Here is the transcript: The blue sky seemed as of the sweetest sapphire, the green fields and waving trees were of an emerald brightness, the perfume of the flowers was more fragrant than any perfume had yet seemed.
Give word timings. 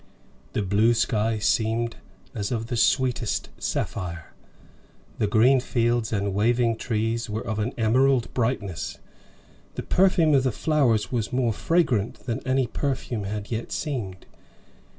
The 0.53 0.63
blue 0.63 0.95
sky 0.95 1.37
seemed 1.37 1.97
as 2.33 2.51
of 2.51 2.65
the 2.65 2.75
sweetest 2.75 3.49
sapphire, 3.59 4.33
the 5.19 5.27
green 5.27 5.59
fields 5.59 6.11
and 6.11 6.33
waving 6.33 6.77
trees 6.77 7.29
were 7.29 7.45
of 7.45 7.59
an 7.59 7.71
emerald 7.77 8.33
brightness, 8.33 8.97
the 9.75 9.83
perfume 9.83 10.33
of 10.33 10.41
the 10.41 10.51
flowers 10.51 11.11
was 11.11 11.31
more 11.31 11.53
fragrant 11.53 12.21
than 12.25 12.39
any 12.47 12.65
perfume 12.65 13.25
had 13.25 13.51
yet 13.51 13.71
seemed. 13.71 14.25